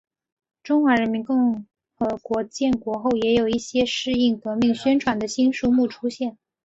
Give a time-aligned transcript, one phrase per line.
[0.63, 6.39] 中华人民共和国建国后也有一些适应革命宣传的新书目出现。